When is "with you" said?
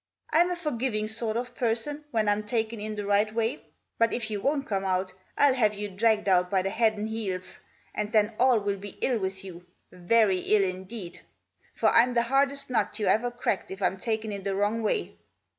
9.21-9.63